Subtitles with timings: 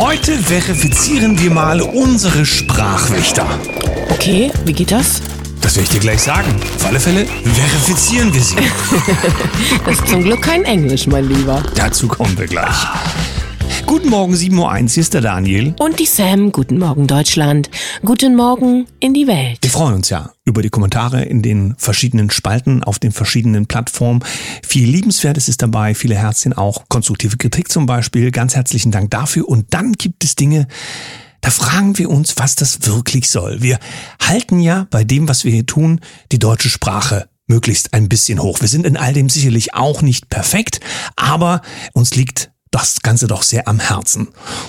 [0.00, 3.46] Heute verifizieren wir mal unsere Sprachwächter.
[4.08, 5.20] Okay, wie geht das?
[5.60, 6.48] Das werde ich dir gleich sagen.
[6.76, 8.56] Auf alle Fälle verifizieren wir sie.
[9.84, 11.62] Das ist zum Glück kein Englisch, mein Lieber.
[11.74, 12.86] Dazu kommen wir gleich.
[13.90, 15.74] Guten Morgen, 7.01 Uhr, hier ist der Daniel.
[15.80, 17.70] Und die Sam, guten Morgen Deutschland.
[18.02, 19.58] Guten Morgen in die Welt.
[19.62, 24.22] Wir freuen uns ja über die Kommentare in den verschiedenen Spalten auf den verschiedenen Plattformen.
[24.64, 28.30] Viel Liebenswertes ist dabei, viele Herzchen auch, konstruktive Kritik zum Beispiel.
[28.30, 29.48] Ganz herzlichen Dank dafür.
[29.48, 30.68] Und dann gibt es Dinge,
[31.40, 33.60] da fragen wir uns, was das wirklich soll.
[33.60, 33.80] Wir
[34.22, 35.98] halten ja bei dem, was wir hier tun,
[36.30, 38.60] die deutsche Sprache möglichst ein bisschen hoch.
[38.60, 40.78] Wir sind in all dem sicherlich auch nicht perfekt,
[41.16, 41.60] aber
[41.92, 44.28] uns liegt das Ganze doch sehr am Herzen.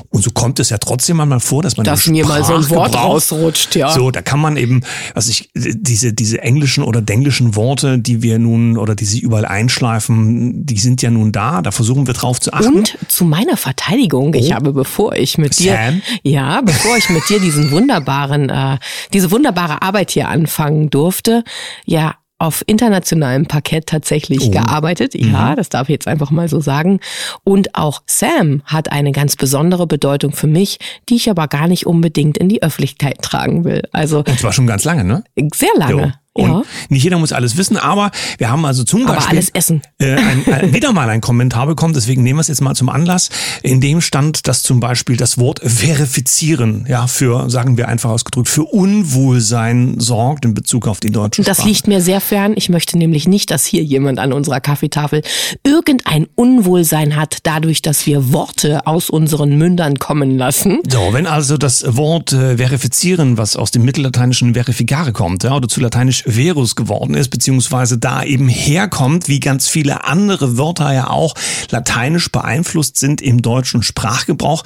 [0.10, 2.70] Und so kommt es ja trotzdem einmal vor, dass man Dass mir mal so ein
[2.72, 3.92] Wort rausrutscht, ja.
[3.92, 4.82] So, da kann man eben,
[5.14, 9.46] was ich, diese, diese englischen oder denglischen Worte, die wir nun oder die sich überall
[9.46, 11.62] einschleifen, die sind ja nun da.
[11.62, 12.76] Da versuchen wir drauf zu achten.
[12.80, 14.56] Und zu meiner Verteidigung, ich Oh.
[14.56, 16.02] habe, bevor ich mit dir, Sam?
[16.24, 18.78] ja, bevor ich mit dir diesen wunderbaren, äh,
[19.14, 21.44] diese wunderbare Arbeit hier anfangen durfte,
[21.86, 24.50] ja, auf internationalem Parkett tatsächlich Oh.
[24.50, 25.14] gearbeitet.
[25.14, 25.32] Mhm.
[25.32, 27.00] Ja, das darf ich jetzt einfach mal so sagen.
[27.44, 31.86] Und auch Sam hat eine ganz besondere Bedeutung für mich, die ich aber gar nicht
[31.86, 33.84] unbedingt in die Öffentlichkeit tragen will.
[33.92, 35.24] Also Und zwar schon ganz lange, ne?
[35.54, 36.16] sehr lange.
[36.34, 36.64] Und ja.
[36.88, 39.82] nicht jeder muss alles wissen, aber wir haben also zum Aber Beispiel alles essen.
[40.00, 42.88] Äh, ein, ein, wieder mal ein Kommentar bekommen, deswegen nehmen wir es jetzt mal zum
[42.88, 43.30] Anlass.
[43.64, 48.48] In dem stand, dass zum Beispiel das Wort verifizieren, ja, für, sagen wir einfach ausgedrückt,
[48.48, 51.68] für Unwohlsein sorgt in Bezug auf die deutsche Das Sprache.
[51.68, 52.54] liegt mir sehr fern.
[52.56, 55.24] Ich möchte nämlich nicht, dass hier jemand an unserer Kaffeetafel
[55.66, 60.80] irgendein Unwohlsein hat, dadurch, dass wir Worte aus unseren Mündern kommen lassen.
[60.90, 65.68] So, wenn also das Wort äh, verifizieren, was aus dem mittellateinischen verificare kommt, ja, oder
[65.68, 71.10] zu lateinisch verus geworden ist, beziehungsweise da eben herkommt, wie ganz viele andere Wörter ja
[71.10, 71.36] auch
[71.70, 74.64] lateinisch beeinflusst sind im deutschen Sprachgebrauch.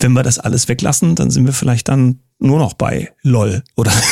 [0.00, 3.92] Wenn wir das alles weglassen, dann sind wir vielleicht dann nur noch bei LOL oder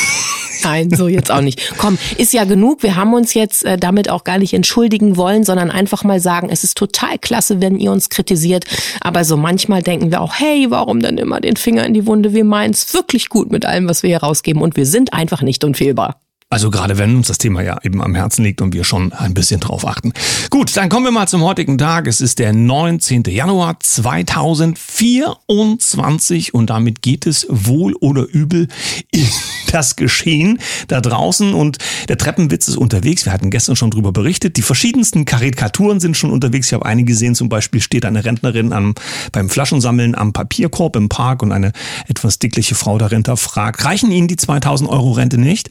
[0.64, 1.74] Nein, so jetzt auch nicht.
[1.78, 2.82] Komm, ist ja genug.
[2.82, 6.48] Wir haben uns jetzt äh, damit auch gar nicht entschuldigen wollen, sondern einfach mal sagen,
[6.50, 8.64] es ist total klasse, wenn ihr uns kritisiert.
[9.00, 12.32] Aber so manchmal denken wir auch, hey, warum denn immer den Finger in die Wunde?
[12.32, 15.42] Wir meinen es wirklich gut mit allem, was wir hier rausgeben und wir sind einfach
[15.42, 16.20] nicht unfehlbar.
[16.48, 19.34] Also gerade wenn uns das Thema ja eben am Herzen liegt und wir schon ein
[19.34, 20.12] bisschen drauf achten.
[20.48, 22.06] Gut, dann kommen wir mal zum heutigen Tag.
[22.06, 23.24] Es ist der 19.
[23.24, 28.68] Januar 2024 und damit geht es wohl oder übel
[29.10, 29.26] in
[29.72, 33.24] das Geschehen da draußen und der Treppenwitz ist unterwegs.
[33.24, 34.56] Wir hatten gestern schon drüber berichtet.
[34.56, 36.68] Die verschiedensten Karikaturen sind schon unterwegs.
[36.68, 37.34] Ich habe einige gesehen.
[37.34, 38.94] Zum Beispiel steht eine Rentnerin am,
[39.32, 41.72] beim Flaschensammeln am Papierkorb im Park und eine
[42.06, 45.70] etwas dickliche Frau dahinter fragt, reichen Ihnen die 2000 Euro Rente nicht?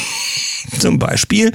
[0.79, 1.51] zum Beispiel.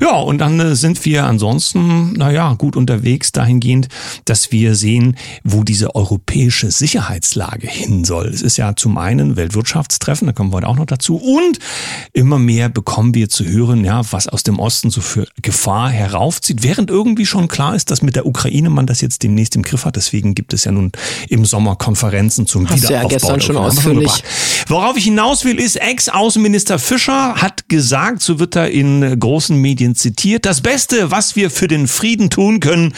[0.00, 3.88] Ja, und dann äh, sind wir ansonsten, naja, gut unterwegs dahingehend,
[4.24, 8.26] dass wir sehen, wo diese europäische Sicherheitslage hin soll.
[8.28, 11.16] Es ist ja zum einen Weltwirtschaftstreffen, da kommen wir heute auch noch dazu.
[11.16, 11.58] Und
[12.12, 16.62] immer mehr bekommen wir zu hören, ja, was aus dem Osten so für Gefahr heraufzieht,
[16.62, 19.84] während irgendwie schon klar ist, dass mit der Ukraine man das jetzt demnächst im Griff
[19.84, 19.96] hat.
[19.96, 20.92] Deswegen gibt es ja nun
[21.28, 23.08] im Sommer Konferenzen zum Hast du ja Wiederaufbau.
[23.08, 24.24] gestern schon ausführlich.
[24.68, 29.94] Worauf ich hinaus will, ist, Ex-Außenminister Fischer hat gesagt, so wird er in großen Medien
[29.94, 32.94] zitiert, das Beste, was wir für den Frieden tun können,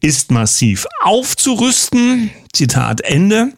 [0.00, 2.30] ist massiv aufzurüsten.
[2.52, 3.52] Zitat Ende.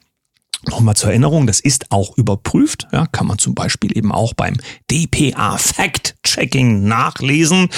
[0.69, 2.87] Nochmal zur Erinnerung, das ist auch überprüft.
[2.93, 4.57] Ja, kann man zum Beispiel eben auch beim
[4.91, 7.69] DPA Fact-Checking nachlesen.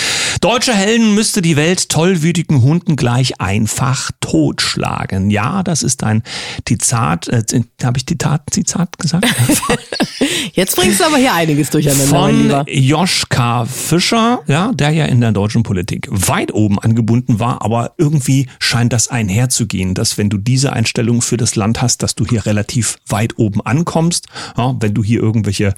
[0.41, 5.31] Deutsche Helden müsste die Welt tollwütigen Hunden gleich einfach totschlagen.
[5.31, 6.23] Ja, das ist ein
[6.67, 7.29] Zitat.
[7.29, 7.43] Äh,
[7.83, 9.27] Habe ich Zitat, Zitat gesagt?
[10.53, 12.65] Jetzt bringst du aber hier einiges durcheinander, Von.
[12.69, 18.49] Joschka Fischer, ja, der ja in der deutschen Politik weit oben angebunden war, aber irgendwie
[18.59, 22.47] scheint das einherzugehen, dass wenn du diese Einstellung für das Land hast, dass du hier
[22.47, 22.76] relativ
[23.09, 24.27] weit oben ankommst,
[24.57, 25.75] ja, wenn du hier irgendwelche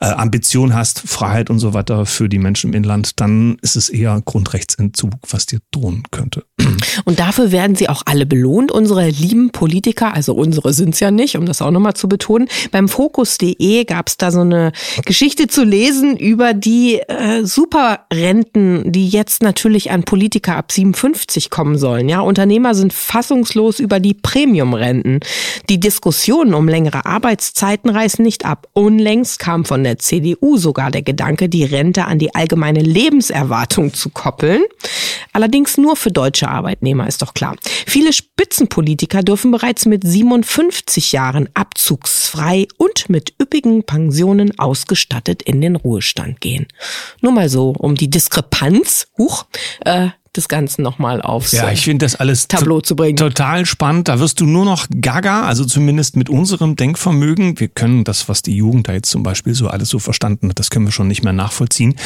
[0.00, 3.88] äh, Ambitionen hast, Freiheit und so weiter für die Menschen im Inland, dann ist es
[3.88, 6.44] eher Grundrechtsentzug, was dir drohen könnte.
[7.04, 11.36] Und dafür werden sie auch alle belohnt, unsere lieben Politiker, also unsere sind's ja nicht,
[11.36, 12.48] um das auch nochmal zu betonen.
[12.70, 14.72] Beim Fokus.de gab's da so eine
[15.04, 21.78] Geschichte zu lesen über die äh, Superrenten, die jetzt natürlich an Politiker ab 57 kommen
[21.78, 22.08] sollen.
[22.08, 25.20] Ja, Unternehmer sind fassungslos über die Premiumrenten.
[25.68, 25.80] Die
[26.40, 28.66] Diskussionen um längere Arbeitszeiten reißen nicht ab.
[28.72, 34.08] Unlängst kam von der CDU sogar der Gedanke, die Rente an die allgemeine Lebenserwartung zu
[34.08, 34.62] koppeln.
[35.34, 37.56] Allerdings nur für deutsche Arbeitnehmer, ist doch klar.
[37.86, 45.76] Viele Spitzenpolitiker dürfen bereits mit 57 Jahren abzugsfrei und mit üppigen Pensionen ausgestattet in den
[45.76, 46.66] Ruhestand gehen.
[47.20, 49.44] Nur mal so, um die Diskrepanz, huch,
[49.84, 53.16] äh, des Ganzen nochmal aufs Ja, ich finde das alles Tableau zu bringen.
[53.16, 54.06] total spannend.
[54.06, 57.58] Da wirst du nur noch gaga, also zumindest mit unserem Denkvermögen.
[57.58, 60.58] Wir können das, was die Jugend da jetzt zum Beispiel so alles so verstanden hat,
[60.60, 61.96] das können wir schon nicht mehr nachvollziehen.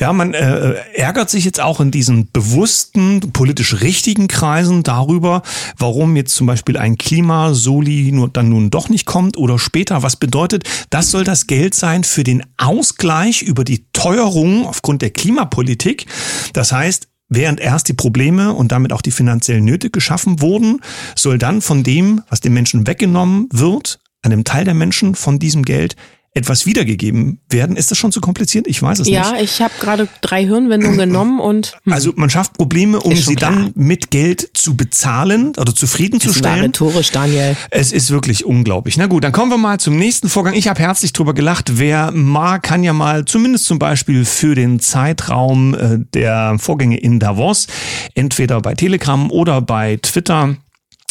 [0.00, 5.42] Ja, man äh, ärgert sich jetzt auch in diesen bewussten, politisch richtigen Kreisen darüber,
[5.78, 10.02] warum jetzt zum Beispiel ein Klimasoli nur dann nun doch nicht kommt oder später.
[10.02, 15.10] Was bedeutet, das soll das Geld sein für den Ausgleich über die Teuerung aufgrund der
[15.10, 16.06] Klimapolitik.
[16.54, 20.80] Das heißt, Während erst die Probleme und damit auch die finanziellen Nöte geschaffen wurden,
[21.16, 25.62] soll dann von dem, was den Menschen weggenommen wird, einem Teil der Menschen von diesem
[25.62, 25.96] Geld
[26.34, 27.76] etwas wiedergegeben werden.
[27.76, 28.66] Ist das schon zu kompliziert?
[28.66, 29.42] Ich weiß es ja, nicht.
[29.44, 33.52] ich habe gerade drei Hirnwendungen genommen und hm, Also man schafft Probleme, um sie klar.
[33.52, 36.60] dann mit Geld zu bezahlen oder zufriedenzustellen.
[36.62, 37.54] rhetorisch, Daniel.
[37.70, 38.96] Es ist wirklich unglaublich.
[38.96, 40.54] Na gut, dann kommen wir mal zum nächsten Vorgang.
[40.54, 41.72] Ich habe herzlich drüber gelacht.
[41.78, 47.18] Wer mag, kann ja mal zumindest zum Beispiel für den Zeitraum äh, der Vorgänge in
[47.18, 47.66] Davos,
[48.14, 50.56] entweder bei Telegram oder bei Twitter,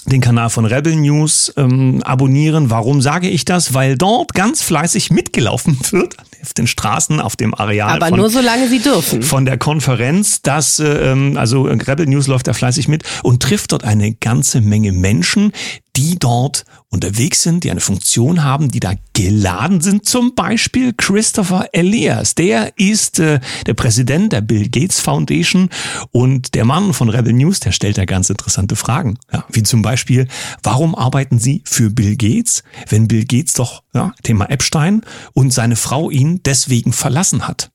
[0.06, 2.69] den Kanal von Rebel News ähm, abonnieren.
[2.69, 3.74] Warum sage ich das?
[3.74, 8.30] Weil dort ganz fleißig mitgelaufen wird auf den Straßen, auf dem Areal Aber von nur
[8.30, 9.21] solange sie dürfen.
[9.21, 13.71] von der Konferenz, dass äh, ähm, also Rebel News läuft da fleißig mit und trifft
[13.71, 15.51] dort eine ganze Menge Menschen,
[15.95, 20.05] die dort unterwegs sind, die eine Funktion haben, die da geladen sind.
[20.05, 22.35] Zum Beispiel Christopher Elias.
[22.35, 25.69] Der ist äh, der Präsident der Bill Gates Foundation
[26.11, 29.17] und der Mann von Rebel News, der stellt da ganz interessante Fragen.
[29.31, 30.27] Ja, wie zum Beispiel,
[30.63, 35.01] warum arbeiten Sie für Bill Gates, wenn Bill Gates doch, ja, Thema Epstein
[35.33, 37.71] und seine Frau ihn deswegen verlassen hat?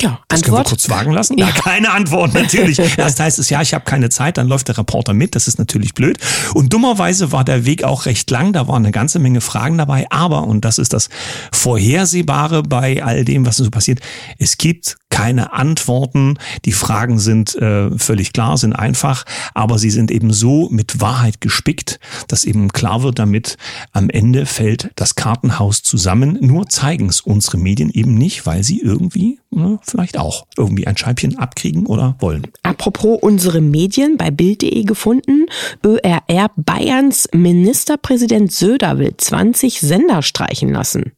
[0.00, 0.68] Ja, Das können wir Antwort.
[0.68, 1.38] kurz wagen lassen?
[1.38, 1.52] Ja, Ja.
[1.54, 2.78] keine Antwort, natürlich.
[2.98, 5.58] Erst heißt es, ja, ich habe keine Zeit, dann läuft der Reporter mit, das ist
[5.58, 6.18] natürlich blöd.
[6.54, 10.06] Und dummerweise war der Weg auch recht lang, da waren eine ganze Menge Fragen dabei,
[10.10, 11.08] aber, und das ist das
[11.52, 14.00] Vorhersehbare bei all dem, was so passiert,
[14.38, 16.34] es gibt keine Antworten.
[16.66, 19.24] Die Fragen sind äh, völlig klar, sind einfach,
[19.54, 23.56] aber sie sind eben so mit Wahrheit gespickt, dass eben klar wird damit,
[23.92, 26.36] am Ende fällt das Kartenhaus zusammen.
[26.42, 30.98] Nur zeigen es unsere Medien eben nicht, weil sie irgendwie, ne, vielleicht auch, irgendwie ein
[30.98, 32.46] Scheibchen abkriegen oder wollen.
[32.62, 35.46] Apropos unsere Medien bei Bild.de gefunden.
[35.82, 41.12] ÖRR Bayerns Ministerpräsident Söder will 20 Sender streichen lassen.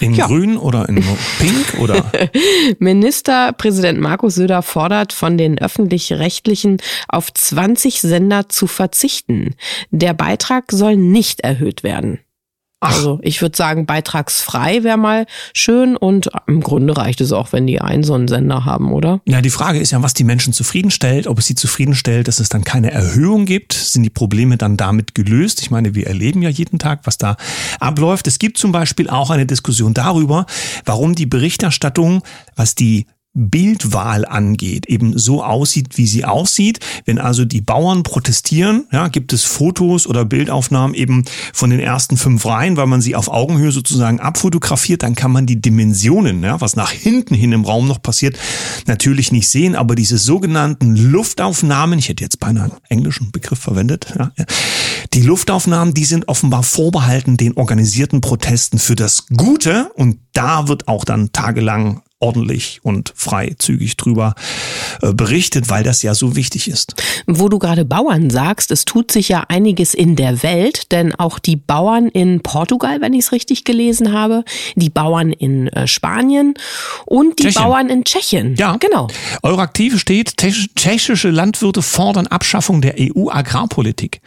[0.00, 0.26] In Ja.
[0.26, 1.02] grün oder in
[1.38, 2.10] pink oder?
[2.78, 6.78] Ministerpräsident Markus Söder fordert von den öffentlich-rechtlichen
[7.08, 9.54] auf 20 Sender zu verzichten.
[9.90, 12.20] Der Beitrag soll nicht erhöht werden.
[12.80, 12.94] Ach.
[12.94, 17.66] Also ich würde sagen, beitragsfrei wäre mal schön und im Grunde reicht es auch, wenn
[17.66, 19.20] die einen so einen Sender haben, oder?
[19.26, 22.48] Ja, die Frage ist ja, was die Menschen zufriedenstellt, ob es sie zufriedenstellt, dass es
[22.48, 23.72] dann keine Erhöhung gibt.
[23.72, 25.60] Sind die Probleme dann damit gelöst?
[25.60, 27.36] Ich meine, wir erleben ja jeden Tag, was da
[27.80, 28.28] abläuft.
[28.28, 30.46] Es gibt zum Beispiel auch eine Diskussion darüber,
[30.84, 32.22] warum die Berichterstattung,
[32.54, 36.80] was die Bildwahl angeht, eben so aussieht, wie sie aussieht.
[37.04, 42.16] Wenn also die Bauern protestieren, ja, gibt es Fotos oder Bildaufnahmen eben von den ersten
[42.16, 46.60] fünf Reihen, weil man sie auf Augenhöhe sozusagen abfotografiert, dann kann man die Dimensionen, ja,
[46.60, 48.36] was nach hinten hin im Raum noch passiert,
[48.86, 54.14] natürlich nicht sehen, aber diese sogenannten Luftaufnahmen, ich hätte jetzt beinahe einen englischen Begriff verwendet,
[54.18, 54.32] ja,
[55.14, 60.88] die Luftaufnahmen, die sind offenbar vorbehalten den organisierten Protesten für das Gute und da wird
[60.88, 64.34] auch dann tagelang ordentlich und freizügig drüber
[65.02, 66.94] äh, berichtet, weil das ja so wichtig ist.
[67.26, 71.38] Wo du gerade Bauern sagst, es tut sich ja einiges in der Welt, denn auch
[71.38, 76.54] die Bauern in Portugal, wenn ich es richtig gelesen habe, die Bauern in äh, Spanien
[77.06, 77.62] und die Tschechien.
[77.62, 78.56] Bauern in Tschechien.
[78.56, 78.76] Ja.
[78.78, 79.08] Genau.
[79.42, 84.20] Euraktiv steht, tschech- tschechische Landwirte fordern Abschaffung der EU-Agrarpolitik.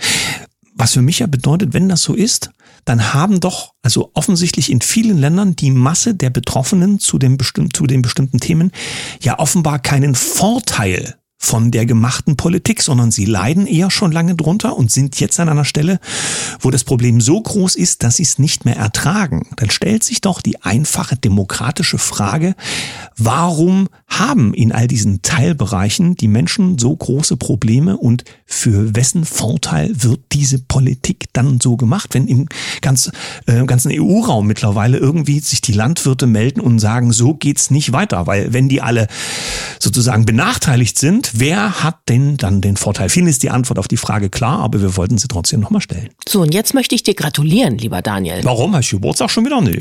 [0.76, 2.52] Was für mich ja bedeutet, wenn das so ist,
[2.86, 7.74] dann haben doch, also offensichtlich in vielen Ländern die Masse der Betroffenen zu den, bestimm
[7.74, 8.72] zu den bestimmten Themen
[9.22, 14.78] ja offenbar keinen Vorteil von der gemachten Politik, sondern sie leiden eher schon lange drunter
[14.78, 16.00] und sind jetzt an einer Stelle,
[16.60, 19.50] wo das Problem so groß ist, dass sie es nicht mehr ertragen.
[19.56, 22.54] Dann stellt sich doch die einfache demokratische Frage,
[23.18, 29.92] warum haben in all diesen Teilbereichen die Menschen so große Probleme und für wessen Vorteil
[29.94, 32.48] wird diese Politik dann so gemacht, wenn im
[32.82, 33.12] ganz,
[33.46, 38.28] äh, ganzen EU-Raum mittlerweile irgendwie sich die Landwirte melden und sagen, so geht's nicht weiter,
[38.28, 39.08] weil wenn die alle
[39.80, 43.10] sozusagen benachteiligt sind, wer hat denn dann den Vorteil?
[43.10, 46.10] Vielen ist die Antwort auf die Frage klar, aber wir wollten sie trotzdem nochmal stellen.
[46.28, 48.42] So, und jetzt möchte ich dir gratulieren, lieber Daniel.
[48.44, 48.76] Warum?
[48.76, 49.62] Hast du Geburtstag schon wieder?
[49.62, 49.80] Nö.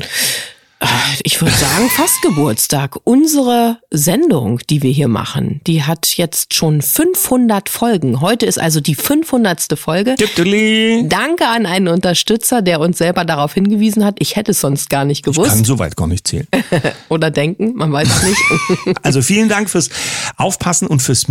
[1.23, 2.97] Ich würde sagen, fast Geburtstag.
[3.03, 8.21] Unsere Sendung, die wir hier machen, die hat jetzt schon 500 Folgen.
[8.21, 9.77] Heute ist also die 500.
[9.77, 10.15] Folge.
[10.15, 11.05] Tippteli.
[11.07, 14.15] Danke an einen Unterstützer, der uns selber darauf hingewiesen hat.
[14.19, 15.47] Ich hätte es sonst gar nicht gewusst.
[15.47, 16.47] Ich kann soweit gar nicht zählen.
[17.09, 18.97] Oder denken, man weiß es nicht.
[19.03, 19.89] also vielen Dank fürs
[20.37, 21.27] Aufpassen und fürs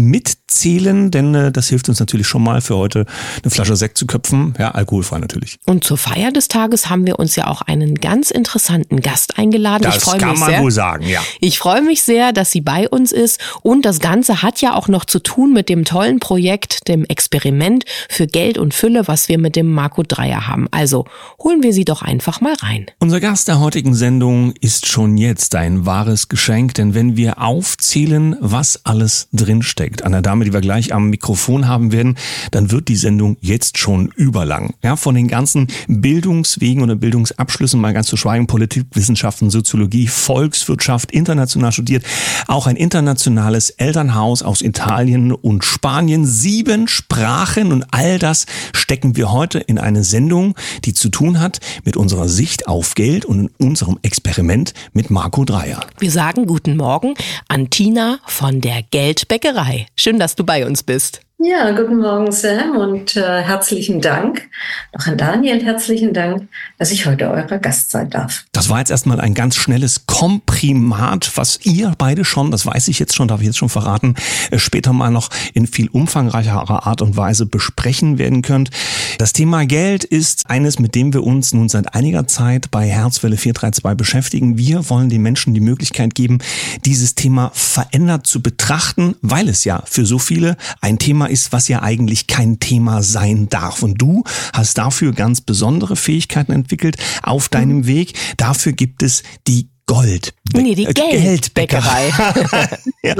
[0.50, 3.06] Mitzählen, denn äh, das hilft uns natürlich schon mal für heute
[3.40, 4.54] eine Flasche Sekt zu köpfen.
[4.58, 5.58] Ja, alkoholfrei natürlich.
[5.64, 9.84] Und zur Feier des Tages haben wir uns ja auch einen ganz interessanten Gast eingeladen.
[9.84, 10.60] Das kann man sehr.
[10.60, 11.20] wohl sagen, ja.
[11.38, 13.38] Ich freue mich sehr, dass sie bei uns ist.
[13.62, 17.84] Und das Ganze hat ja auch noch zu tun mit dem tollen Projekt, dem Experiment
[18.08, 20.66] für Geld und Fülle, was wir mit dem Marco Dreier haben.
[20.72, 21.04] Also
[21.40, 22.86] holen wir sie doch einfach mal rein.
[22.98, 28.34] Unser Gast der heutigen Sendung ist schon jetzt ein wahres Geschenk, denn wenn wir aufzählen,
[28.40, 32.16] was alles drinsteckt, an der Dame, die wir gleich am Mikrofon haben werden,
[32.50, 34.74] dann wird die Sendung jetzt schon überlang.
[34.82, 41.72] Ja, von den ganzen Bildungswegen oder Bildungsabschlüssen mal ganz zu schweigen, Politikwissenschaften, Soziologie, Volkswirtschaft, international
[41.72, 42.04] studiert,
[42.46, 49.32] auch ein internationales Elternhaus aus Italien und Spanien, sieben Sprachen und all das stecken wir
[49.32, 50.54] heute in eine Sendung,
[50.84, 55.80] die zu tun hat mit unserer Sicht auf Geld und unserem Experiment mit Marco Dreier.
[55.98, 57.14] Wir sagen guten Morgen
[57.48, 59.86] an Tina von der Geldbäckerei.
[59.96, 61.20] Schön, dass du bei uns bist.
[61.42, 64.50] Ja, guten Morgen, Sam, und äh, herzlichen Dank.
[64.94, 68.44] Noch an Daniel herzlichen Dank, dass ich heute eurer Gast sein darf.
[68.52, 72.98] Das war jetzt erstmal ein ganz schnelles Komprimat, was ihr beide schon, das weiß ich
[72.98, 74.16] jetzt schon, darf ich jetzt schon verraten,
[74.50, 78.68] äh, später mal noch in viel umfangreicherer Art und Weise besprechen werden könnt.
[79.16, 83.38] Das Thema Geld ist eines, mit dem wir uns nun seit einiger Zeit bei Herzwelle
[83.38, 84.58] 432 beschäftigen.
[84.58, 86.40] Wir wollen den Menschen die Möglichkeit geben,
[86.84, 91.68] dieses Thema verändert zu betrachten, weil es ja für so viele ein Thema ist, was
[91.68, 93.82] ja eigentlich kein Thema sein darf.
[93.82, 97.86] Und du hast dafür ganz besondere Fähigkeiten entwickelt auf deinem mhm.
[97.86, 98.14] Weg.
[98.36, 100.32] Dafür gibt es die Gold.
[100.54, 102.12] Nee, die äh, Geldbäckerei.
[103.02, 103.14] ja.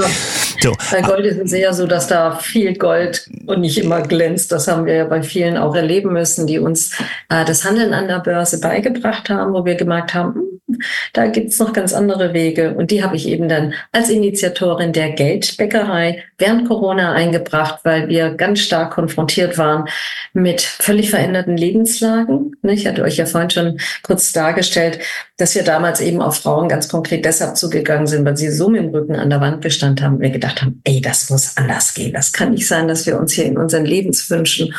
[0.61, 0.73] so.
[0.89, 4.53] Bei Gold ist es eher so, dass da viel Gold und nicht immer glänzt.
[4.53, 6.93] Das haben wir ja bei vielen auch erleben müssen, die uns
[7.27, 10.79] äh, das Handeln an der Börse beigebracht haben, wo wir gemerkt haben, hm,
[11.11, 12.73] da gibt's noch ganz andere Wege.
[12.73, 18.31] Und die habe ich eben dann als Initiatorin der Geldbäckerei während Corona eingebracht, weil wir
[18.31, 19.89] ganz stark konfrontiert waren
[20.33, 22.55] mit völlig veränderten Lebenslagen.
[22.63, 24.99] Ich hatte euch ja vorhin schon kurz dargestellt,
[25.37, 28.81] dass wir damals eben auf Frauen ganz konkret deshalb zugegangen sind, weil sie so mit
[28.81, 32.13] dem Rücken an der Wand gestanden haben, wir gedacht haben, ey, das muss anders gehen.
[32.13, 34.73] Das kann nicht sein, dass wir uns hier in unseren Lebenswünschen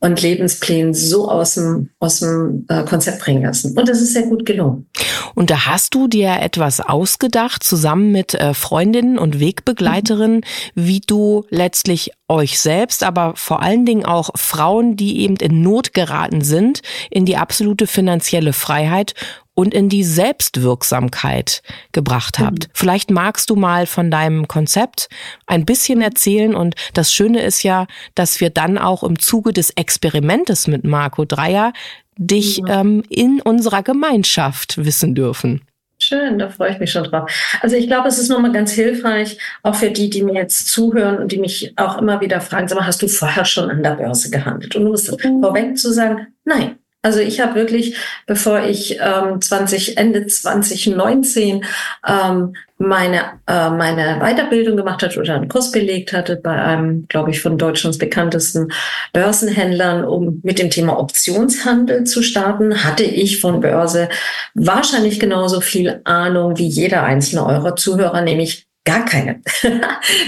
[0.00, 3.76] und Lebensplänen so aus dem, aus dem äh, Konzept bringen lassen.
[3.76, 4.86] Und das ist sehr gut gelungen.
[5.34, 10.42] Und da hast du dir etwas ausgedacht, zusammen mit äh, Freundinnen und Wegbegleiterinnen, mhm.
[10.74, 15.92] wie du letztlich euch selbst, aber vor allen Dingen auch Frauen, die eben in Not
[15.92, 19.14] geraten sind, in die absolute finanzielle Freiheit
[19.60, 21.62] und in die Selbstwirksamkeit
[21.92, 22.68] gebracht habt.
[22.68, 22.70] Mhm.
[22.72, 25.10] Vielleicht magst du mal von deinem Konzept
[25.46, 29.68] ein bisschen erzählen und das Schöne ist ja, dass wir dann auch im Zuge des
[29.70, 31.74] Experimentes mit Marco Dreier
[32.16, 32.80] dich ja.
[32.80, 35.60] ähm, in unserer Gemeinschaft wissen dürfen.
[36.02, 37.30] Schön, da freue ich mich schon drauf.
[37.60, 41.18] Also ich glaube, es ist nochmal ganz hilfreich, auch für die, die mir jetzt zuhören
[41.18, 43.96] und die mich auch immer wieder fragen, sag mal, hast du vorher schon an der
[43.96, 44.74] Börse gehandelt?
[44.74, 45.42] Und du musst mhm.
[45.42, 51.64] vorweg zu sagen, nein, also ich habe wirklich, bevor ich ähm, 20 Ende 2019
[52.06, 57.30] ähm, meine äh, meine Weiterbildung gemacht hatte oder einen Kurs belegt hatte bei einem, glaube
[57.30, 58.68] ich, von Deutschlands bekanntesten
[59.12, 64.08] Börsenhändlern, um mit dem Thema Optionshandel zu starten, hatte ich von Börse
[64.54, 69.42] wahrscheinlich genauso viel Ahnung wie jeder einzelne eurer Zuhörer, nämlich Gar keine.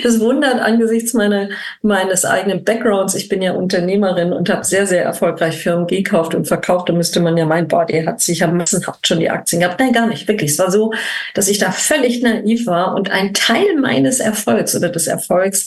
[0.02, 1.48] Das wundert angesichts meiner,
[1.80, 3.14] meines eigenen Backgrounds.
[3.14, 6.88] Ich bin ja Unternehmerin und habe sehr, sehr erfolgreich Firmen gekauft und verkauft.
[6.88, 9.80] Da müsste man ja meinen, boah, die hat sich ja massenhaft schon die Aktien gehabt.
[9.80, 10.28] Nein, gar nicht.
[10.28, 10.52] Wirklich.
[10.52, 10.92] Es war so,
[11.34, 15.66] dass ich da völlig naiv war und ein Teil meines Erfolgs oder des Erfolgs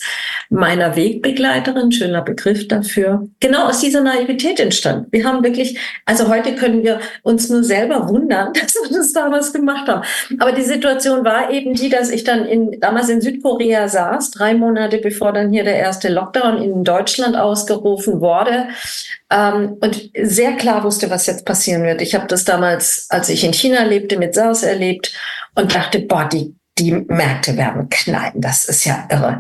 [0.50, 5.08] meiner Wegbegleiterin, schöner Begriff dafür, genau aus dieser Naivität entstand.
[5.12, 9.54] Wir haben wirklich, also heute können wir uns nur selber wundern, dass wir das damals
[9.54, 10.04] gemacht haben.
[10.40, 14.54] Aber die Situation war eben die, dass ich dann in damals in Südkorea saß, drei
[14.54, 18.68] Monate bevor dann hier der erste Lockdown in Deutschland ausgerufen wurde
[19.30, 22.02] ähm, und sehr klar wusste, was jetzt passieren wird.
[22.02, 25.14] Ich habe das damals, als ich in China lebte, mit SARS erlebt
[25.56, 28.34] und dachte, boah, die, die Märkte werden knallen.
[28.36, 29.40] Das ist ja irre.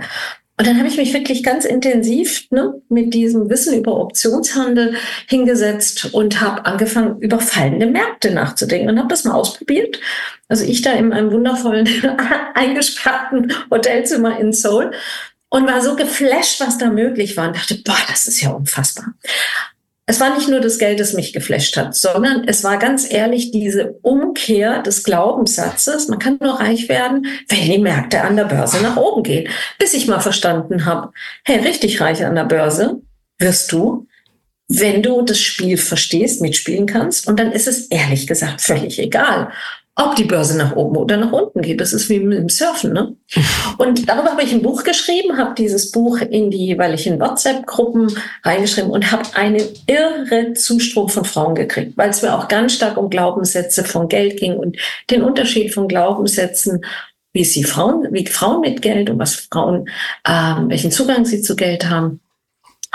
[0.57, 4.95] Und dann habe ich mich wirklich ganz intensiv ne, mit diesem Wissen über Optionshandel
[5.27, 9.99] hingesetzt und habe angefangen, über fallende Märkte nachzudenken und habe das mal ausprobiert.
[10.47, 11.89] Also ich da in einem wundervollen
[12.53, 14.91] eingesperrten Hotelzimmer in Seoul
[15.49, 19.13] und war so geflasht, was da möglich war und dachte, boah, das ist ja unfassbar.
[20.07, 23.51] Es war nicht nur das Geld, das mich geflasht hat, sondern es war ganz ehrlich
[23.51, 28.81] diese Umkehr des Glaubenssatzes, man kann nur reich werden, wenn die Märkte an der Börse
[28.81, 29.49] nach oben gehen.
[29.79, 31.11] Bis ich mal verstanden habe,
[31.43, 33.01] hey, richtig reich an der Börse
[33.39, 34.07] wirst du,
[34.67, 37.27] wenn du das Spiel verstehst, mitspielen kannst.
[37.27, 39.51] Und dann ist es ehrlich gesagt völlig egal,
[39.95, 41.79] ob die Börse nach oben oder nach unten geht.
[41.79, 42.93] Das ist wie mit dem Surfen.
[42.93, 43.15] Ne?
[43.77, 47.19] Und darüber habe ich ein Buch geschrieben, habe dieses Buch in die, weil ich in
[47.19, 48.11] WhatsApp-Gruppen
[48.43, 52.97] reingeschrieben und habe einen irre Zustrom von Frauen gekriegt, weil es mir auch ganz stark
[52.97, 54.77] um Glaubenssätze von Geld ging und
[55.09, 56.81] den Unterschied von Glaubenssätzen
[57.35, 59.89] wie sie Frauen, wie Frauen mit Geld und was Frauen,
[60.25, 62.21] ähm, welchen Zugang sie zu Geld haben.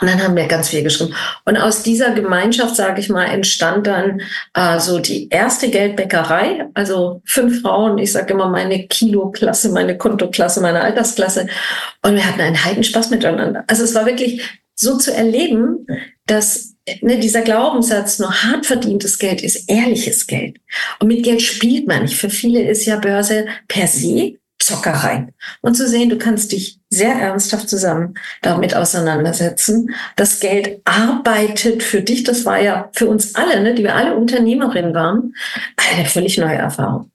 [0.00, 1.14] Und dann haben wir ganz viel geschrieben.
[1.45, 4.23] Und aus dieser Gemeinschaft, sage ich mal, entstand dann
[4.54, 6.69] äh, so die erste Geldbäckerei.
[6.75, 11.49] Also fünf Frauen, ich sage immer meine Kiloklasse, meine Kontoklasse, meine Altersklasse.
[12.02, 13.64] Und wir hatten einen Heidenspaß miteinander.
[13.66, 14.42] Also es war wirklich
[14.75, 15.87] so zu erleben,
[16.26, 20.57] dass ne, dieser Glaubenssatz, nur hart verdientes Geld ist ehrliches Geld.
[20.99, 22.16] Und mit Geld spielt man nicht.
[22.16, 24.39] Für viele ist ja Börse per se
[24.70, 25.28] Zockerei.
[25.60, 29.94] Und zu sehen, du kannst dich sehr ernsthaft zusammen damit auseinandersetzen.
[30.16, 32.24] Das Geld arbeitet für dich.
[32.24, 35.34] Das war ja für uns alle, ne, die wir alle Unternehmerinnen waren,
[35.76, 37.10] eine völlig neue Erfahrung.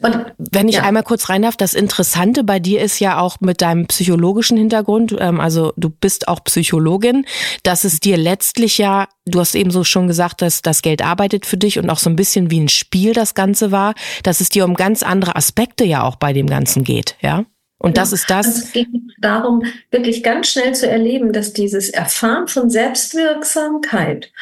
[0.00, 0.82] Und wenn ich ja.
[0.82, 5.16] einmal kurz rein darf, das Interessante bei dir ist ja auch mit deinem psychologischen Hintergrund,
[5.18, 7.24] ähm, also du bist auch Psychologin,
[7.62, 11.46] dass es dir letztlich ja, du hast eben so schon gesagt, dass das Geld arbeitet
[11.46, 14.48] für dich und auch so ein bisschen wie ein Spiel das Ganze war, dass es
[14.48, 17.44] dir um ganz andere Aspekte ja auch bei dem Ganzen geht, ja?
[17.80, 18.46] Und das ist das.
[18.46, 18.88] Also es geht
[19.20, 24.32] darum, wirklich ganz schnell zu erleben, dass dieses Erfahren von Selbstwirksamkeit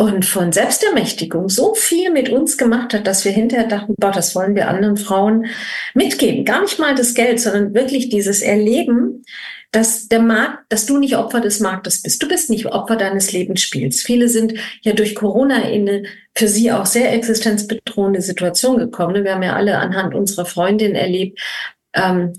[0.00, 4.34] und von Selbstermächtigung so viel mit uns gemacht hat, dass wir hinterher dachten, boah, das
[4.34, 5.44] wollen wir anderen Frauen
[5.92, 6.46] mitgeben.
[6.46, 9.26] Gar nicht mal das Geld, sondern wirklich dieses Erleben,
[9.72, 12.22] dass der Markt, dass du nicht Opfer des Marktes bist.
[12.22, 14.00] Du bist nicht Opfer deines Lebensspiels.
[14.00, 16.02] Viele sind ja durch Corona in eine
[16.34, 19.22] für sie auch sehr existenzbedrohende Situation gekommen.
[19.22, 21.38] Wir haben ja alle anhand unserer Freundin erlebt,
[21.92, 22.32] ähm,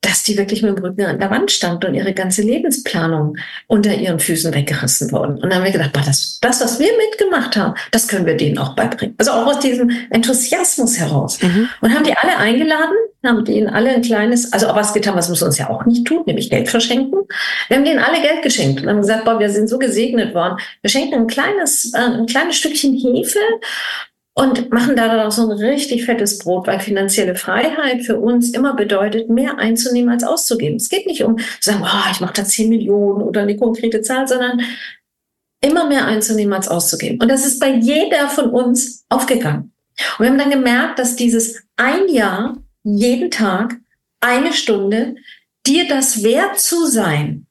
[0.00, 3.36] dass die wirklich mit dem Rücken an der Wand stand und ihre ganze Lebensplanung
[3.66, 5.34] unter ihren Füßen weggerissen wurden.
[5.34, 8.36] Und dann haben wir gedacht, boah, das, das, was wir mitgemacht haben, das können wir
[8.36, 9.16] denen auch beibringen.
[9.18, 11.42] Also auch aus diesem Enthusiasmus heraus.
[11.42, 11.68] Mhm.
[11.80, 15.28] Und haben die alle eingeladen, haben denen alle ein kleines, also auch was getan, was
[15.28, 17.26] wir uns ja auch nicht tun, nämlich Geld verschenken.
[17.68, 20.58] Wir haben denen alle Geld geschenkt und haben gesagt, boah, wir sind so gesegnet worden.
[20.82, 23.40] Wir schenken ein kleines, äh, ein kleines Stückchen Hefe
[24.38, 28.50] und machen da dann auch so ein richtig fettes Brot, weil finanzielle Freiheit für uns
[28.50, 30.76] immer bedeutet, mehr einzunehmen als auszugeben.
[30.76, 34.02] Es geht nicht um zu sagen, oh, ich mache da 10 Millionen oder eine konkrete
[34.02, 34.60] Zahl, sondern
[35.62, 37.18] immer mehr einzunehmen als auszugeben.
[37.18, 39.72] Und das ist bei jeder von uns aufgegangen.
[40.18, 43.76] Und wir haben dann gemerkt, dass dieses ein Jahr, jeden Tag,
[44.20, 45.14] eine Stunde,
[45.66, 47.46] dir das wert zu sein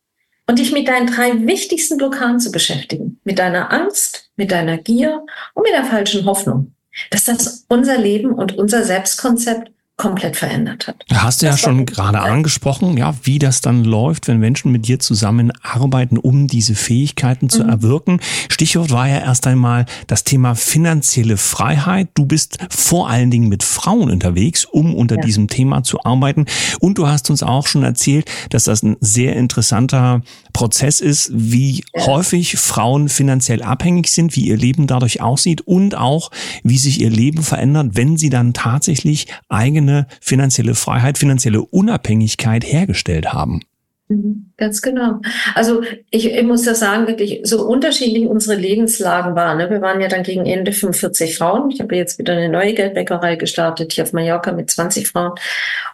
[0.45, 5.25] und dich mit deinen drei wichtigsten Blockaden zu beschäftigen, mit deiner Angst, mit deiner Gier
[5.55, 6.74] und mit der falschen Hoffnung
[7.09, 11.05] dass das unser Leben und unser Selbstkonzept komplett verändert hat.
[11.13, 14.99] Hast du ja schon gerade angesprochen, ja, wie das dann läuft, wenn Menschen mit dir
[14.99, 17.69] zusammenarbeiten, um diese Fähigkeiten zu mhm.
[17.69, 18.19] erwirken.
[18.49, 22.09] Stichwort war ja erst einmal das Thema finanzielle Freiheit.
[22.13, 25.21] Du bist vor allen Dingen mit Frauen unterwegs, um unter ja.
[25.21, 26.45] diesem Thema zu arbeiten.
[26.81, 31.85] Und du hast uns auch schon erzählt, dass das ein sehr interessanter Prozess ist, wie
[31.95, 32.05] ja.
[32.05, 36.31] häufig Frauen finanziell abhängig sind, wie ihr Leben dadurch aussieht und auch,
[36.63, 39.84] wie sich ihr Leben verändert, wenn sie dann tatsächlich eigene
[40.21, 43.61] finanzielle Freiheit, finanzielle Unabhängigkeit hergestellt haben.
[44.07, 45.19] Mhm, ganz genau.
[45.55, 49.57] Also ich, ich muss das sagen, wirklich so unterschiedlich unsere Lebenslagen waren.
[49.57, 49.69] Ne?
[49.69, 51.71] Wir waren ja dann gegen Ende 45 Frauen.
[51.71, 55.31] Ich habe jetzt wieder eine neue Geldbäckerei gestartet, hier auf Mallorca mit 20 Frauen.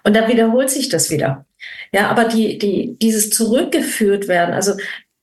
[0.03, 1.45] Und da wiederholt sich das wieder.
[1.93, 4.73] Ja, aber die, die, dieses zurückgeführt werden, also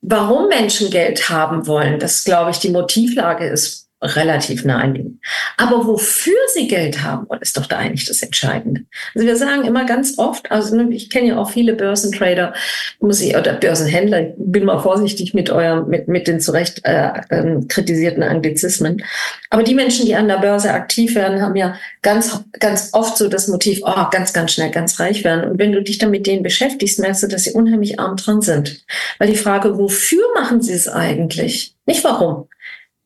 [0.01, 5.19] warum Menschen Geld haben wollen, das glaube ich, die Motivlage ist relativ naheliegend.
[5.57, 8.85] Aber wofür sie Geld haben ist doch da eigentlich das Entscheidende.
[9.13, 12.53] Also wir sagen immer ganz oft, also ne, ich kenne ja auch viele Börsentrader,
[12.99, 17.59] muss ich, oder Börsenhändler, bin mal vorsichtig mit eurem, mit, mit den zurecht äh, äh,
[17.67, 19.03] kritisierten Anglizismen.
[19.49, 23.27] Aber die Menschen, die an der Börse aktiv werden, haben ja ganz, ganz oft so
[23.27, 25.51] das Motiv, oh, ganz, ganz schnell ganz reich werden.
[25.51, 28.41] Und wenn du dich dann mit denen beschäftigst, merkst du, dass sie unheimlich arm dran
[28.41, 28.85] sind.
[29.17, 31.75] Weil die Frage, wofür machen sie es eigentlich?
[31.85, 32.47] Nicht warum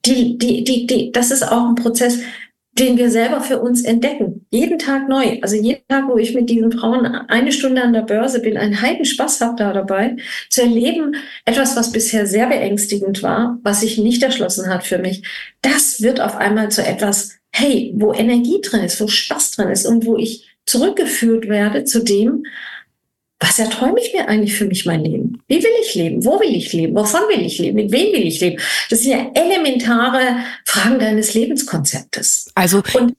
[0.05, 2.19] die, die, die, die, das ist auch ein Prozess,
[2.73, 4.47] den wir selber für uns entdecken.
[4.49, 5.37] Jeden Tag neu.
[5.41, 8.81] Also jeden Tag, wo ich mit diesen Frauen eine Stunde an der Börse bin, einen
[8.81, 10.15] heiden Spaß habe da dabei,
[10.49, 15.23] zu erleben, etwas, was bisher sehr beängstigend war, was sich nicht erschlossen hat für mich,
[15.61, 19.85] das wird auf einmal zu etwas, hey, wo Energie drin ist, wo Spaß drin ist
[19.85, 22.45] und wo ich zurückgeführt werde zu dem,
[23.43, 25.43] was erträume ich mir eigentlich für mich mein Leben?
[25.47, 26.23] Wie will ich leben?
[26.23, 26.95] Wo will ich leben?
[26.95, 27.75] Wovon will ich leben?
[27.75, 28.61] Mit wem will ich leben?
[28.89, 32.51] Das sind ja elementare Fragen deines Lebenskonzeptes.
[32.55, 33.13] Also und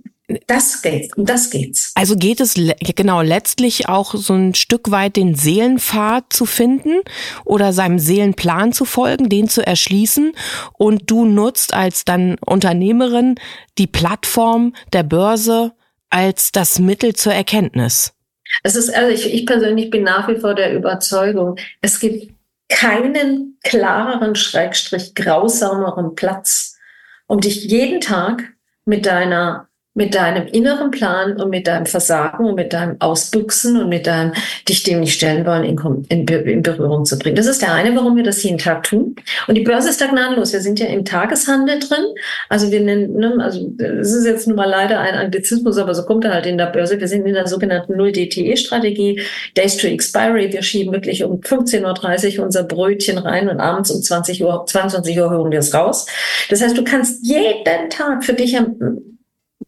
[0.47, 1.93] das geht, um das geht's.
[1.95, 7.03] Also geht es genau letztlich auch so ein Stück weit den Seelenpfad zu finden
[7.45, 10.33] oder seinem Seelenplan zu folgen, den zu erschließen
[10.73, 13.35] und du nutzt als dann Unternehmerin
[13.77, 15.73] die Plattform der Börse
[16.09, 18.15] als das Mittel zur Erkenntnis.
[18.63, 22.33] Es ist, also ich, ich persönlich bin nach wie vor der Überzeugung, es gibt
[22.69, 26.79] keinen klareren, schrägstrich grausameren Platz,
[27.27, 32.57] um dich jeden Tag mit deiner mit deinem inneren Plan und mit deinem Versagen und
[32.57, 34.33] mit deinem Ausbüchsen und mit deinem
[34.69, 35.79] dich dem nicht stellen wollen in,
[36.09, 37.37] in, in, Berührung zu bringen.
[37.37, 39.15] Das ist der eine, warum wir das jeden Tag tun.
[39.47, 40.53] Und die Börse ist da gnadenlos.
[40.53, 42.05] Wir sind ja im Tageshandel drin.
[42.49, 46.05] Also wir nennen, ne, also es ist jetzt nun mal leider ein Anglizismus, aber so
[46.05, 46.99] kommt er halt in der Börse.
[46.99, 49.21] Wir sind in der sogenannten Null-DTE-Strategie,
[49.57, 50.53] Days to Expiry.
[50.53, 55.17] Wir schieben wirklich um 15.30 Uhr unser Brötchen rein und abends um 20 Uhr, 22
[55.21, 56.07] Uhr hören wir es raus.
[56.51, 58.57] Das heißt, du kannst jeden Tag für dich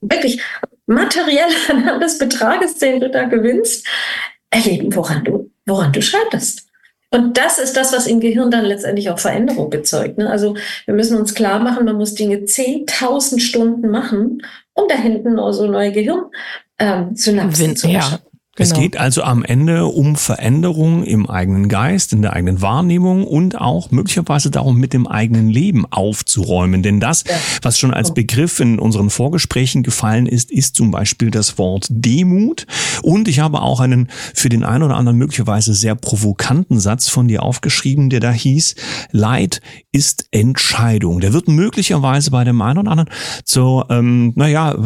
[0.01, 0.43] wirklich
[0.87, 3.87] materiell anhand des Betrages, den du da gewinnst,
[4.51, 6.67] erleben, woran du, woran du scheiterst.
[7.11, 10.19] Und das ist das, was im Gehirn dann letztendlich auch Veränderung bezeugt.
[10.19, 10.29] Ne?
[10.29, 10.57] Also
[10.87, 14.43] wir müssen uns klar machen, man muss Dinge 10.000 Stunden machen,
[14.75, 16.25] um da hinten so also neue Gehirn
[16.79, 17.33] ähm, zu
[17.89, 18.19] ja.
[18.57, 18.71] Genau.
[18.71, 23.61] Es geht also am Ende um Veränderung im eigenen Geist, in der eigenen Wahrnehmung und
[23.61, 26.83] auch möglicherweise darum, mit dem eigenen Leben aufzuräumen.
[26.83, 27.25] Denn das,
[27.61, 32.67] was schon als Begriff in unseren Vorgesprächen gefallen ist, ist zum Beispiel das Wort Demut.
[33.03, 37.29] Und ich habe auch einen für den einen oder anderen möglicherweise sehr provokanten Satz von
[37.29, 38.75] dir aufgeschrieben, der da hieß,
[39.13, 39.61] Leid
[39.93, 41.21] ist Entscheidung.
[41.21, 43.11] Der wird möglicherweise bei dem einen oder anderen
[43.45, 44.77] zu, ähm, naja,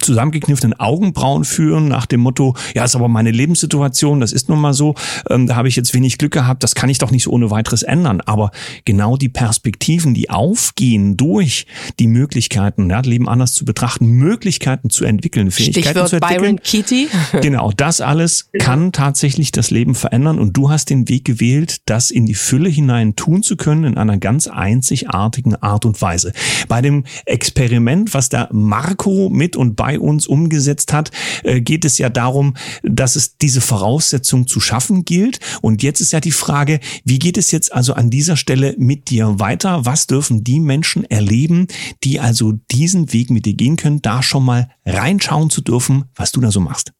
[0.00, 4.72] zusammengekniffenen Augenbrauen führen nach dem Motto, ja, ist aber meine Lebenssituation, das ist nun mal
[4.72, 4.94] so,
[5.28, 7.50] ähm, da habe ich jetzt wenig Glück gehabt, das kann ich doch nicht so ohne
[7.50, 8.20] weiteres ändern.
[8.20, 8.52] Aber
[8.84, 11.66] genau die Perspektiven, die aufgehen durch
[11.98, 16.56] die Möglichkeiten, ja, Leben anders zu betrachten, Möglichkeiten zu entwickeln, Fähigkeiten Stichwort zu entwickeln.
[16.56, 17.08] Byron Kitty.
[17.42, 22.10] genau, das alles kann tatsächlich das Leben verändern und du hast den Weg gewählt, das
[22.10, 26.32] in die Fülle hinein tun zu können in einer ganz einzigartigen Art und Weise.
[26.68, 31.10] Bei dem Experiment, was da Marco mit und bei uns umgesetzt hat,
[31.42, 32.54] äh, geht es ja darum,
[32.84, 35.40] dass es diese Voraussetzung zu schaffen gilt.
[35.62, 39.10] Und jetzt ist ja die Frage, wie geht es jetzt also an dieser Stelle mit
[39.10, 39.84] dir weiter?
[39.84, 41.66] Was dürfen die Menschen erleben,
[42.04, 46.32] die also diesen Weg mit dir gehen können, da schon mal reinschauen zu dürfen, was
[46.32, 46.92] du da so machst?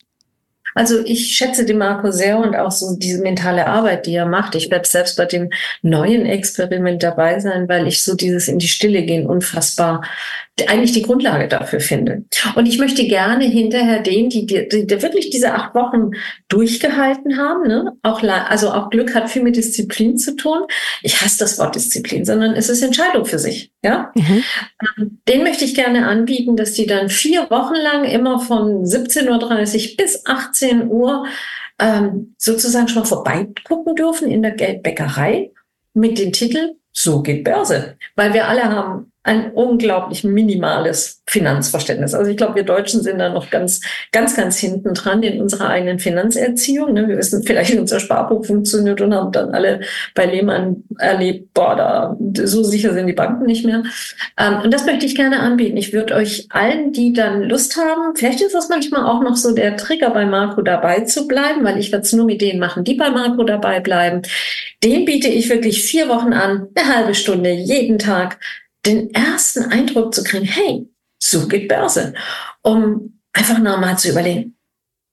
[0.75, 4.57] Also ich schätze den Marco sehr und auch so diese mentale Arbeit, die er macht.
[4.57, 5.51] Ich werde selbst bei dem
[5.83, 10.05] neuen Experiment dabei sein, weil ich so dieses in die Stille gehen unfassbar
[10.68, 12.24] eigentlich die Grundlage dafür finde.
[12.54, 16.12] Und ich möchte gerne hinterher denen, die, die, die wirklich diese acht Wochen
[16.48, 20.60] durchgehalten haben, ne, auch also auch Glück hat viel mit Disziplin zu tun.
[21.02, 23.72] Ich hasse das Wort Disziplin, sondern es ist Entscheidung für sich.
[23.82, 24.44] Ja, mhm.
[24.96, 29.90] Ähm, den möchte ich gerne anbieten, dass die dann vier Wochen lang immer von 17:30
[29.90, 31.26] Uhr bis 18 Uhr
[31.80, 35.50] ähm, sozusagen schon mal vorbeigucken dürfen in der Geldbäckerei
[35.94, 42.12] mit dem Titel So geht Börse, weil wir alle haben ein unglaublich minimales Finanzverständnis.
[42.12, 43.80] Also ich glaube, wir Deutschen sind da noch ganz,
[44.12, 46.92] ganz, ganz hinten dran in unserer eigenen Finanzerziehung.
[46.92, 47.08] Ne?
[47.08, 49.80] Wir wissen vielleicht, wie unser Sparbuch funktioniert und haben dann alle
[50.14, 53.84] bei Lehmann erlebt, boah, da, so sicher sind die Banken nicht mehr.
[54.38, 55.78] Ähm, und das möchte ich gerne anbieten.
[55.78, 59.54] Ich würde euch allen, die dann Lust haben, vielleicht ist das manchmal auch noch so
[59.54, 62.84] der Trigger bei Marco dabei zu bleiben, weil ich werde es nur mit denen machen,
[62.84, 64.20] die bei Marco dabei bleiben.
[64.82, 68.38] Den biete ich wirklich vier Wochen an, eine halbe Stunde jeden Tag
[68.87, 72.14] den ersten Eindruck zu kriegen, hey, so geht Börse.
[72.62, 74.57] Um einfach nochmal zu überlegen,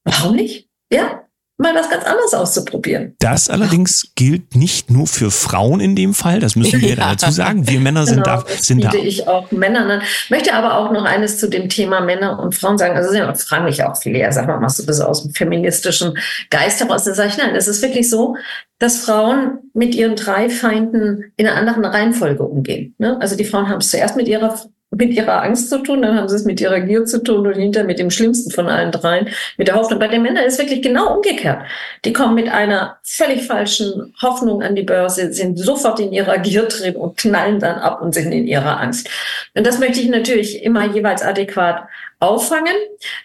[0.03, 0.69] warum nicht?
[0.91, 1.27] Ja,
[1.61, 3.15] mal was ganz anderes auszuprobieren.
[3.19, 6.95] Das allerdings gilt nicht nur für Frauen in dem Fall, das müssen wir ja.
[6.95, 7.67] dazu sagen.
[7.67, 8.45] Wir Männer sind genau, da.
[8.47, 8.93] Sind da.
[8.93, 9.85] ich auch Männer.
[9.85, 10.01] Ne?
[10.29, 12.95] Möchte aber auch noch eines zu dem Thema Männer und Frauen sagen.
[12.95, 16.17] Also ja, fragen mich auch viele, ja, sag mal, machst du das aus dem feministischen
[16.49, 17.03] Geist heraus?
[17.03, 18.35] Da sage ich, nein, es ist wirklich so,
[18.79, 22.95] dass Frauen mit ihren drei Feinden in einer anderen Reihenfolge umgehen.
[22.97, 23.17] Ne?
[23.21, 24.57] Also die Frauen haben es zuerst mit ihrer
[24.91, 27.53] mit ihrer Angst zu tun, dann haben sie es mit ihrer Gier zu tun und
[27.53, 29.99] hinter mit dem Schlimmsten von allen dreien, mit der Hoffnung.
[29.99, 31.63] Bei den Männern ist wirklich genau umgekehrt.
[32.03, 36.63] Die kommen mit einer völlig falschen Hoffnung an die Börse, sind sofort in ihrer Gier
[36.63, 39.09] drin und knallen dann ab und sind in ihrer Angst.
[39.55, 41.87] Und das möchte ich natürlich immer jeweils adäquat
[42.19, 42.75] auffangen.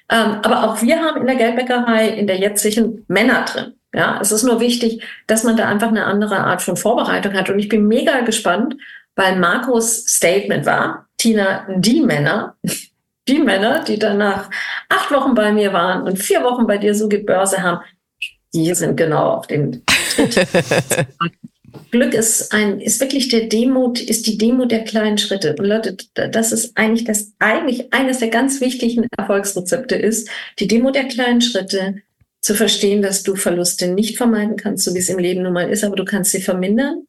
[0.09, 3.74] Ähm, aber auch wir haben in der Geldbäckerei in der jetzigen Männer drin.
[3.92, 7.50] Ja, es ist nur wichtig, dass man da einfach eine andere Art von Vorbereitung hat.
[7.50, 8.76] Und ich bin mega gespannt,
[9.16, 12.57] weil Marcos Statement war, Tina, die Männer,
[13.29, 14.48] die Männer, die danach
[14.88, 17.81] acht Wochen bei mir waren und vier Wochen bei dir so Börse haben,
[18.55, 19.83] Die sind genau auf dem.
[21.90, 25.55] Glück ist ein, ist wirklich der Demut, ist die Demut der kleinen Schritte.
[25.59, 30.94] Und Leute, das ist eigentlich das, eigentlich eines der ganz wichtigen Erfolgsrezepte ist, die Demut
[30.94, 31.96] der kleinen Schritte,
[32.40, 35.68] zu verstehen, dass du Verluste nicht vermeiden kannst, so wie es im Leben nun mal
[35.68, 37.02] ist, aber du kannst sie vermindern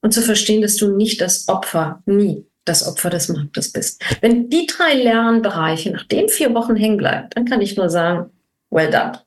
[0.00, 4.02] und zu verstehen, dass du nicht das Opfer, nie das Opfer des Marktes bist.
[4.20, 8.30] Wenn die drei Lernbereiche nach den vier Wochen hängen bleiben, dann kann ich nur sagen,
[8.70, 9.18] well done.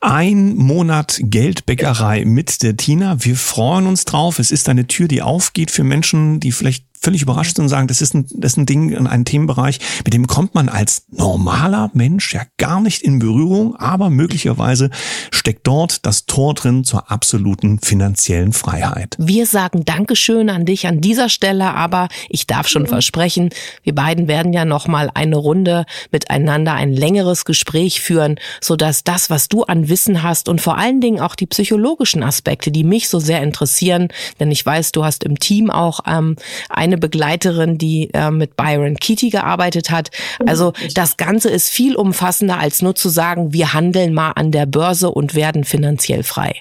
[0.00, 3.22] Ein Monat Geldbäckerei mit der Tina.
[3.22, 4.38] Wir freuen uns drauf.
[4.38, 8.02] Es ist eine Tür, die aufgeht für Menschen, die vielleicht völlig überrascht und sagen, das
[8.02, 12.34] ist ein, das ist ein Ding, ein Themenbereich, mit dem kommt man als normaler Mensch
[12.34, 14.90] ja gar nicht in Berührung, aber möglicherweise
[15.30, 19.16] steckt dort das Tor drin zur absoluten finanziellen Freiheit.
[19.18, 23.48] Wir sagen Dankeschön an dich an dieser Stelle, aber ich darf schon versprechen,
[23.82, 29.04] wir beiden werden ja noch mal eine Runde miteinander ein längeres Gespräch führen, so dass
[29.04, 32.84] das, was du an Wissen hast und vor allen Dingen auch die psychologischen Aspekte, die
[32.84, 34.08] mich so sehr interessieren,
[34.38, 36.36] denn ich weiß, du hast im Team auch ähm,
[36.68, 40.10] ein eine Begleiterin, die äh, mit Byron Keaty gearbeitet hat.
[40.46, 44.66] Also das Ganze ist viel umfassender als nur zu sagen, wir handeln mal an der
[44.66, 46.54] Börse und werden finanziell frei.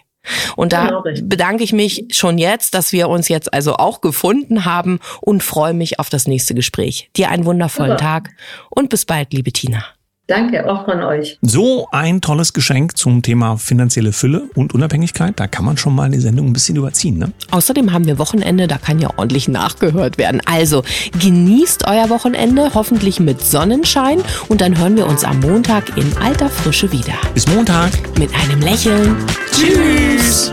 [0.55, 4.65] Und da genau bedanke ich mich schon jetzt, dass wir uns jetzt also auch gefunden
[4.65, 7.09] haben und freue mich auf das nächste Gespräch.
[7.15, 8.01] Dir einen wundervollen Super.
[8.01, 8.29] Tag
[8.69, 9.85] und bis bald, liebe Tina.
[10.29, 11.39] Danke auch von euch.
[11.41, 15.39] So ein tolles Geschenk zum Thema finanzielle Fülle und Unabhängigkeit.
[15.39, 17.17] Da kann man schon mal die Sendung ein bisschen überziehen.
[17.17, 17.31] Ne?
[17.49, 20.39] Außerdem haben wir Wochenende, da kann ja ordentlich nachgehört werden.
[20.45, 20.83] Also
[21.19, 24.19] genießt euer Wochenende, hoffentlich mit Sonnenschein.
[24.49, 27.15] Und dann hören wir uns am Montag in alter Frische wieder.
[27.33, 27.89] Bis Montag.
[28.19, 29.17] Mit einem Lächeln.
[29.51, 30.51] Tschüss.